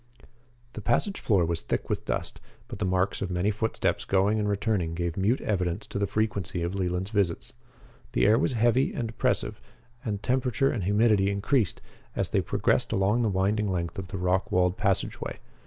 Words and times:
The 0.73 0.81
passage 0.81 1.19
floor 1.19 1.45
was 1.45 1.61
thick 1.61 1.87
with 1.87 2.05
dust, 2.07 2.41
but 2.67 2.79
the 2.79 2.85
marks 2.85 3.21
of 3.21 3.29
many 3.29 3.51
footsteps 3.51 4.03
going 4.03 4.39
and 4.39 4.49
returning 4.49 4.95
gave 4.95 5.15
mute 5.15 5.39
evidence 5.41 5.87
of 5.93 6.01
the 6.01 6.07
frequency 6.07 6.63
of 6.63 6.73
Leland's 6.73 7.11
visits. 7.11 7.53
The 8.13 8.25
air 8.25 8.39
was 8.39 8.53
heavy 8.53 8.95
and 8.95 9.11
oppressive 9.11 9.61
and 10.03 10.17
the 10.17 10.21
temperature 10.23 10.71
and 10.71 10.85
humidity 10.85 11.29
increased 11.29 11.81
as 12.15 12.29
they 12.29 12.41
progressed 12.41 12.91
along 12.91 13.21
the 13.21 13.29
winding 13.29 13.67
length 13.71 13.99
of 13.99 14.07
the 14.07 14.17
rock 14.17 14.51
walled 14.51 14.75
passageway. 14.75 15.37